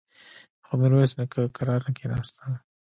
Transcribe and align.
خو 0.65 0.73
ميرويس 0.81 1.11
نيکه 1.17 1.41
کرار 1.55 1.79
نه 1.85 1.91
کېناسته. 1.97 2.41